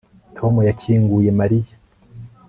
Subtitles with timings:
[0.37, 1.75] Tom yakinguye Mariya